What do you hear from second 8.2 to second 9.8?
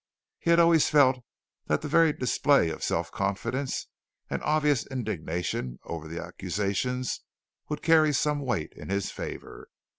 weight in his favor.